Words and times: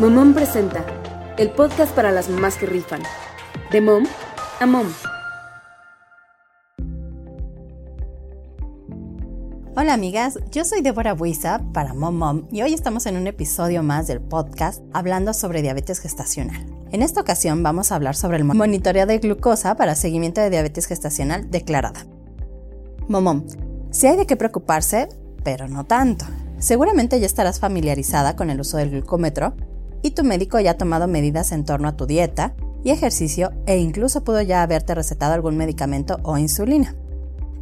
Momom 0.00 0.32
presenta 0.32 0.82
el 1.36 1.50
podcast 1.50 1.94
para 1.94 2.10
las 2.10 2.30
mamás 2.30 2.56
que 2.56 2.64
rifan. 2.64 3.02
De 3.70 3.82
mom 3.82 4.04
a 4.58 4.64
mom. 4.64 4.86
Hola 9.76 9.92
amigas, 9.92 10.38
yo 10.50 10.64
soy 10.64 10.80
Débora 10.80 11.12
Buiza 11.12 11.60
para 11.74 11.92
Mom 11.92 12.16
Mom 12.16 12.48
y 12.50 12.62
hoy 12.62 12.72
estamos 12.72 13.04
en 13.04 13.18
un 13.18 13.26
episodio 13.26 13.82
más 13.82 14.06
del 14.06 14.22
podcast 14.22 14.82
hablando 14.94 15.34
sobre 15.34 15.60
diabetes 15.60 15.98
gestacional. 15.98 16.66
En 16.92 17.02
esta 17.02 17.20
ocasión 17.20 17.62
vamos 17.62 17.92
a 17.92 17.96
hablar 17.96 18.16
sobre 18.16 18.38
el 18.38 18.44
monitoreo 18.44 19.04
de 19.04 19.18
glucosa 19.18 19.76
para 19.76 19.94
seguimiento 19.94 20.40
de 20.40 20.48
diabetes 20.48 20.86
gestacional 20.86 21.50
declarada. 21.50 22.06
Momom, 23.06 23.44
si 23.90 24.06
hay 24.06 24.16
de 24.16 24.26
qué 24.26 24.36
preocuparse, 24.36 25.10
pero 25.44 25.68
no 25.68 25.84
tanto. 25.84 26.24
Seguramente 26.58 27.20
ya 27.20 27.26
estarás 27.26 27.60
familiarizada 27.60 28.34
con 28.34 28.48
el 28.48 28.60
uso 28.60 28.78
del 28.78 28.92
glucómetro 28.92 29.52
y 30.02 30.12
tu 30.12 30.24
médico 30.24 30.58
ya 30.60 30.72
ha 30.72 30.78
tomado 30.78 31.06
medidas 31.06 31.52
en 31.52 31.64
torno 31.64 31.88
a 31.88 31.96
tu 31.96 32.06
dieta 32.06 32.54
y 32.82 32.90
ejercicio 32.90 33.52
e 33.66 33.78
incluso 33.78 34.24
pudo 34.24 34.40
ya 34.42 34.62
haberte 34.62 34.94
recetado 34.94 35.34
algún 35.34 35.56
medicamento 35.56 36.18
o 36.22 36.38
insulina. 36.38 36.96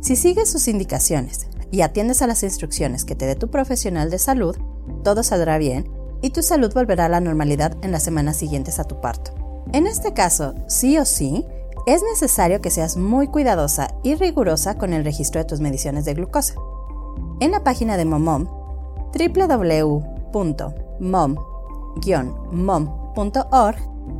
Si 0.00 0.16
sigues 0.16 0.50
sus 0.50 0.68
indicaciones 0.68 1.48
y 1.70 1.80
atiendes 1.82 2.22
a 2.22 2.26
las 2.26 2.42
instrucciones 2.42 3.04
que 3.04 3.14
te 3.14 3.26
dé 3.26 3.34
tu 3.34 3.50
profesional 3.50 4.10
de 4.10 4.18
salud, 4.18 4.56
todo 5.02 5.22
saldrá 5.22 5.58
bien 5.58 5.90
y 6.22 6.30
tu 6.30 6.42
salud 6.42 6.72
volverá 6.72 7.06
a 7.06 7.08
la 7.08 7.20
normalidad 7.20 7.76
en 7.82 7.92
las 7.92 8.02
semanas 8.02 8.36
siguientes 8.36 8.78
a 8.78 8.84
tu 8.84 9.00
parto. 9.00 9.32
En 9.72 9.86
este 9.86 10.14
caso, 10.14 10.54
sí 10.66 10.98
o 10.98 11.04
sí, 11.04 11.44
es 11.86 12.02
necesario 12.02 12.60
que 12.60 12.70
seas 12.70 12.96
muy 12.96 13.28
cuidadosa 13.28 13.88
y 14.02 14.14
rigurosa 14.14 14.78
con 14.78 14.92
el 14.92 15.04
registro 15.04 15.40
de 15.40 15.46
tus 15.46 15.60
mediciones 15.60 16.04
de 16.04 16.14
glucosa. 16.14 16.54
En 17.40 17.50
la 17.50 17.64
página 17.64 17.96
de 17.96 18.04
Momom, 18.04 18.46
www.mom 19.12 20.28
mom.org, 22.52 23.76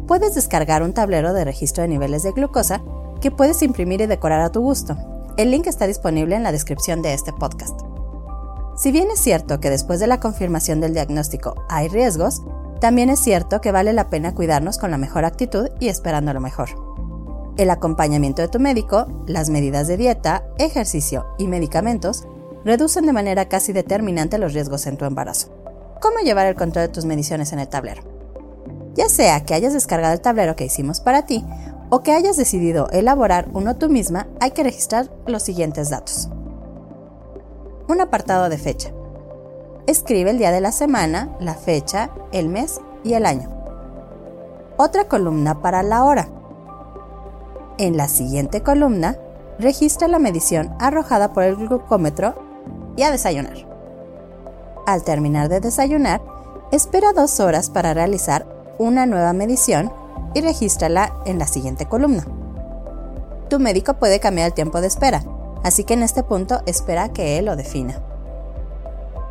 puedes 0.07 0.35
descargar 0.35 0.83
un 0.83 0.93
tablero 0.93 1.33
de 1.33 1.45
registro 1.45 1.83
de 1.83 1.89
niveles 1.89 2.23
de 2.23 2.33
glucosa 2.33 2.83
que 3.21 3.31
puedes 3.31 3.63
imprimir 3.63 4.01
y 4.01 4.07
decorar 4.07 4.41
a 4.41 4.51
tu 4.51 4.61
gusto. 4.61 4.97
El 5.37 5.51
link 5.51 5.67
está 5.67 5.87
disponible 5.87 6.35
en 6.37 6.43
la 6.43 6.53
descripción 6.53 7.03
de 7.03 7.15
este 7.15 7.33
podcast. 7.33 7.81
Si 8.77 8.93
bien 8.93 9.11
es 9.11 9.21
cierto 9.21 9.61
que 9.61 9.71
después 9.71 10.01
de 10.01 10.07
la 10.07 10.21
confirmación 10.21 10.81
del 10.81 10.95
diagnóstico 10.95 11.55
hay 11.69 11.89
riesgos, 11.89 12.43
también 12.81 13.11
es 13.11 13.19
cierto 13.19 13.61
que 13.61 13.73
vale 13.73 13.93
la 13.93 14.09
pena 14.09 14.35
cuidarnos 14.35 14.79
con 14.79 14.91
la 14.91 14.99
mejor 14.99 15.25
actitud 15.25 15.69
y 15.81 15.89
esperando 15.89 16.33
lo 16.33 16.41
mejor. 16.41 16.69
El 17.57 17.71
acompañamiento 17.71 18.41
de 18.41 18.49
tu 18.49 18.61
médico, 18.61 19.07
las 19.27 19.51
medidas 19.51 19.89
de 19.89 19.97
dieta, 19.97 20.45
ejercicio 20.59 21.27
y 21.39 21.49
medicamentos 21.49 22.25
reducen 22.65 23.05
de 23.07 23.13
manera 23.13 23.49
casi 23.49 23.73
determinante 23.73 24.39
los 24.39 24.55
riesgos 24.55 24.87
en 24.87 24.97
tu 24.97 25.05
embarazo 25.05 25.58
cómo 26.09 26.25
llevar 26.25 26.47
el 26.47 26.55
control 26.55 26.87
de 26.87 26.93
tus 26.93 27.05
mediciones 27.05 27.53
en 27.53 27.59
el 27.59 27.69
tablero. 27.69 28.03
Ya 28.95 29.11
sea 29.11 29.45
que 29.45 29.53
hayas 29.53 29.75
descargado 29.75 30.15
el 30.15 30.23
tablero 30.23 30.57
que 30.57 30.65
hicimos 30.65 31.01
para 31.01 31.27
ti 31.27 31.45
o 31.91 32.03
que 32.03 32.13
hayas 32.13 32.39
decidido 32.39 32.89
elaborar 32.91 33.49
uno 33.53 33.77
tú 33.77 33.91
misma, 33.91 34.27
hay 34.41 34.53
que 34.53 34.63
registrar 34.63 35.11
los 35.27 35.43
siguientes 35.43 35.91
datos. 35.91 36.31
Un 37.89 38.01
apartado 38.01 38.49
de 38.49 38.57
fecha. 38.57 38.91
Escribe 39.87 40.31
el 40.31 40.39
día 40.39 40.51
de 40.51 40.63
la 40.63 40.73
semana, 40.73 41.37
la 41.41 41.55
fecha, 41.55 42.11
el 42.33 42.49
mes 42.49 42.81
y 43.05 43.13
el 43.13 43.27
año. 43.27 43.51
Otra 44.79 45.09
columna 45.09 45.61
para 45.61 45.83
la 45.83 46.05
hora. 46.05 46.29
En 47.77 47.99
la 47.99 48.09
siguiente 48.09 48.63
columna, 48.63 49.19
registra 49.59 50.09
la 50.09 50.19
medición 50.19 50.75
arrojada 50.79 51.35
por 51.35 51.43
el 51.43 51.57
glucómetro 51.57 52.35
y 52.97 53.03
a 53.03 53.11
desayunar. 53.11 53.68
Al 54.89 55.03
terminar 55.03 55.51
de 55.51 55.61
desayunar, 55.61 56.23
espera 56.73 57.13
dos 57.13 57.41
horas 57.41 57.69
para 57.69 57.93
realizar 57.93 58.47
una 58.79 59.05
nueva 59.05 59.35
medición 59.35 59.93
y 60.33 60.41
regístrala 60.41 61.13
en 61.27 61.39
la 61.39 61.47
siguiente 61.47 61.85
columna. 61.85 62.27
Tu 63.51 63.59
médico 63.59 63.99
puede 63.99 64.19
cambiar 64.19 64.47
el 64.47 64.55
tiempo 64.55 64.81
de 64.81 64.87
espera, 64.87 65.23
así 65.63 65.85
que 65.85 65.93
en 65.93 66.03
este 66.03 66.23
punto 66.23 66.63
espera 66.65 67.11
que 67.11 67.37
él 67.37 67.45
lo 67.45 67.55
defina. 67.55 68.01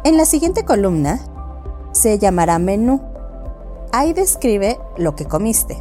En 0.04 0.16
la 0.16 0.26
siguiente 0.26 0.64
columna 0.64 1.22
se 1.92 2.20
llamará 2.20 2.60
menú. 2.60 3.02
Ahí 3.92 4.14
describe 4.14 4.80
lo 4.96 5.16
que 5.16 5.26
comiste. 5.26 5.76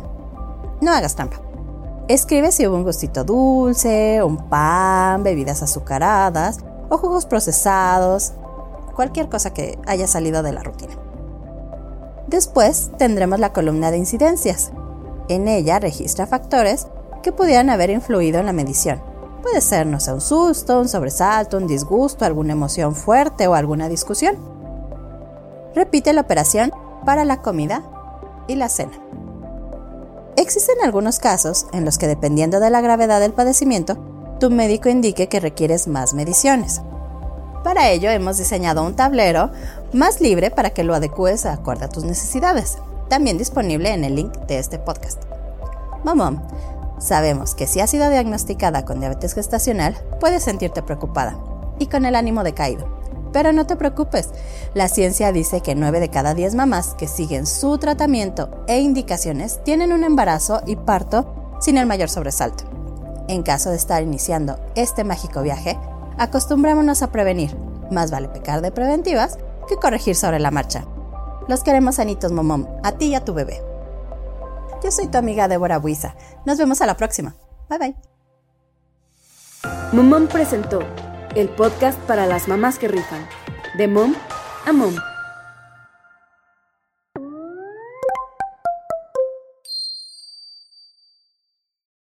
No 0.80 0.90
hagas 0.90 1.16
trampa. 1.16 1.36
Escribe 2.08 2.50
si 2.50 2.66
hubo 2.66 2.76
un 2.76 2.84
gustito 2.84 3.24
dulce, 3.24 4.22
un 4.22 4.38
pan, 4.48 5.22
bebidas 5.22 5.62
azucaradas 5.62 6.60
o 6.88 6.96
jugos 6.96 7.26
procesados, 7.26 8.32
cualquier 8.96 9.28
cosa 9.28 9.52
que 9.54 9.78
haya 9.86 10.08
salido 10.08 10.42
de 10.42 10.52
la 10.52 10.62
rutina. 10.62 10.94
Después 12.26 12.90
tendremos 12.98 13.38
la 13.38 13.52
columna 13.52 13.92
de 13.92 13.98
incidencias. 13.98 14.72
En 15.28 15.46
ella 15.46 15.78
registra 15.78 16.26
factores 16.26 16.88
que 17.22 17.30
pudieran 17.30 17.70
haber 17.70 17.90
influido 17.90 18.40
en 18.40 18.46
la 18.46 18.52
medición. 18.52 19.00
Puede 19.42 19.60
ser, 19.60 19.86
no 19.86 20.00
sé, 20.00 20.12
un 20.12 20.20
susto, 20.20 20.80
un 20.80 20.88
sobresalto, 20.88 21.56
un 21.56 21.68
disgusto, 21.68 22.24
alguna 22.24 22.52
emoción 22.52 22.96
fuerte 22.96 23.46
o 23.46 23.54
alguna 23.54 23.88
discusión. 23.88 24.36
Repite 25.74 26.12
la 26.12 26.22
operación 26.22 26.72
para 27.04 27.24
la 27.24 27.42
comida 27.42 27.84
y 28.48 28.56
la 28.56 28.68
cena. 28.68 28.98
Existen 30.36 30.76
algunos 30.82 31.18
casos 31.18 31.66
en 31.72 31.84
los 31.84 31.96
que 31.96 32.08
dependiendo 32.08 32.60
de 32.60 32.70
la 32.70 32.80
gravedad 32.80 33.20
del 33.20 33.32
padecimiento, 33.32 33.96
tu 34.40 34.50
médico 34.50 34.88
indique 34.88 35.28
que 35.28 35.40
requieres 35.40 35.86
más 35.86 36.12
mediciones. 36.12 36.82
Para 37.66 37.90
ello 37.90 38.10
hemos 38.10 38.38
diseñado 38.38 38.84
un 38.84 38.94
tablero 38.94 39.50
más 39.92 40.20
libre 40.20 40.52
para 40.52 40.70
que 40.70 40.84
lo 40.84 40.94
adecues 40.94 41.46
acorde 41.46 41.86
a 41.86 41.88
tus 41.88 42.04
necesidades, 42.04 42.78
también 43.08 43.38
disponible 43.38 43.92
en 43.92 44.04
el 44.04 44.14
link 44.14 44.32
de 44.46 44.60
este 44.60 44.78
podcast. 44.78 45.24
Mamón, 46.04 46.40
sabemos 47.00 47.56
que 47.56 47.66
si 47.66 47.80
has 47.80 47.90
sido 47.90 48.08
diagnosticada 48.08 48.84
con 48.84 49.00
diabetes 49.00 49.34
gestacional, 49.34 49.96
puedes 50.20 50.44
sentirte 50.44 50.80
preocupada 50.84 51.40
y 51.80 51.86
con 51.86 52.04
el 52.04 52.14
ánimo 52.14 52.44
decaído. 52.44 52.86
Pero 53.32 53.52
no 53.52 53.66
te 53.66 53.74
preocupes, 53.74 54.28
la 54.74 54.86
ciencia 54.86 55.32
dice 55.32 55.60
que 55.60 55.74
9 55.74 55.98
de 55.98 56.08
cada 56.08 56.34
10 56.34 56.54
mamás 56.54 56.94
que 56.94 57.08
siguen 57.08 57.46
su 57.46 57.78
tratamiento 57.78 58.62
e 58.68 58.78
indicaciones 58.78 59.58
tienen 59.64 59.92
un 59.92 60.04
embarazo 60.04 60.62
y 60.66 60.76
parto 60.76 61.56
sin 61.60 61.78
el 61.78 61.86
mayor 61.86 62.10
sobresalto. 62.10 62.62
En 63.26 63.42
caso 63.42 63.70
de 63.70 63.76
estar 63.76 64.04
iniciando 64.04 64.56
este 64.76 65.02
mágico 65.02 65.42
viaje, 65.42 65.76
acostumbrémonos 66.18 67.02
a 67.02 67.12
prevenir. 67.12 67.56
Más 67.90 68.10
vale 68.10 68.28
pecar 68.28 68.60
de 68.60 68.72
preventivas 68.72 69.38
que 69.68 69.76
corregir 69.76 70.16
sobre 70.16 70.40
la 70.40 70.50
marcha. 70.50 70.84
Los 71.48 71.62
queremos 71.62 71.96
sanitos, 71.96 72.32
momom, 72.32 72.66
a 72.82 72.92
ti 72.92 73.06
y 73.06 73.14
a 73.14 73.24
tu 73.24 73.34
bebé. 73.34 73.62
Yo 74.82 74.90
soy 74.90 75.06
tu 75.06 75.18
amiga 75.18 75.48
Débora 75.48 75.78
Buiza. 75.78 76.14
Nos 76.44 76.58
vemos 76.58 76.80
a 76.80 76.86
la 76.86 76.96
próxima. 76.96 77.34
Bye 77.68 77.78
bye. 77.78 77.96
Momom 79.92 80.26
presentó 80.26 80.80
el 81.34 81.48
podcast 81.48 81.98
para 82.00 82.26
las 82.26 82.48
mamás 82.48 82.78
que 82.78 82.88
rifan. 82.88 83.26
De 83.76 83.88
mom 83.88 84.14
a 84.66 84.72
mom. 84.72 84.94